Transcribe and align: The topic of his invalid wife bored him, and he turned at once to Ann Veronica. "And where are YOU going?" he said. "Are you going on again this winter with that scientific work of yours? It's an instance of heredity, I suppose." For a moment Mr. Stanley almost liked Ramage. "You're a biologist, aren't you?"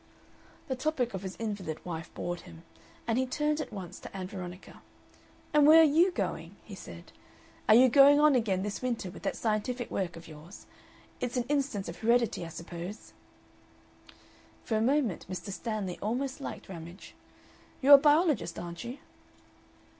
The 0.67 0.75
topic 0.75 1.13
of 1.13 1.21
his 1.21 1.35
invalid 1.37 1.85
wife 1.85 2.11
bored 2.15 2.41
him, 2.41 2.63
and 3.05 3.19
he 3.19 3.27
turned 3.27 3.61
at 3.61 3.71
once 3.71 3.99
to 3.99 4.17
Ann 4.17 4.25
Veronica. 4.25 4.81
"And 5.53 5.67
where 5.67 5.81
are 5.81 5.83
YOU 5.83 6.09
going?" 6.09 6.55
he 6.65 6.73
said. 6.73 7.11
"Are 7.69 7.75
you 7.75 7.87
going 7.87 8.19
on 8.19 8.33
again 8.33 8.63
this 8.63 8.81
winter 8.81 9.11
with 9.11 9.21
that 9.21 9.35
scientific 9.35 9.91
work 9.91 10.15
of 10.15 10.27
yours? 10.27 10.65
It's 11.19 11.37
an 11.37 11.45
instance 11.49 11.87
of 11.87 11.97
heredity, 11.99 12.43
I 12.43 12.49
suppose." 12.49 13.13
For 14.63 14.75
a 14.75 14.81
moment 14.81 15.27
Mr. 15.29 15.51
Stanley 15.51 15.99
almost 16.01 16.41
liked 16.41 16.67
Ramage. 16.67 17.13
"You're 17.79 17.93
a 17.93 17.97
biologist, 17.99 18.57
aren't 18.57 18.83
you?" 18.83 18.97